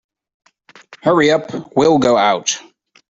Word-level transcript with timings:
Hurry 1.03 1.29
up 1.29 1.53
and 1.53 1.63
we'll 1.75 1.99
go 1.99 2.17
out. 2.17 2.57